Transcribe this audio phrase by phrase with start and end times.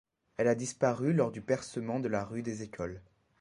[0.37, 3.03] Elle a disparu lors du percement de la rue des Écoles.